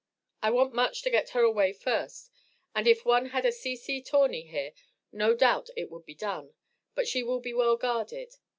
I 0.41 0.49
want 0.49 0.73
much 0.73 1.03
to 1.03 1.11
get 1.11 1.29
her 1.29 1.41
away 1.43 1.73
first 1.73 2.31
and 2.73 2.87
if 2.87 3.05
one 3.05 3.27
had 3.27 3.45
a 3.45 3.51
C.C. 3.51 4.01
Torney 4.01 4.47
here 4.47 4.73
no 5.11 5.35
doubt 5.35 5.69
it 5.77 5.91
would 5.91 6.07
be 6.07 6.15
done; 6.15 6.55
but 6.95 7.07
she 7.07 7.21
will 7.21 7.39
be 7.39 7.53
well 7.53 7.75
guarded. 7.77 8.33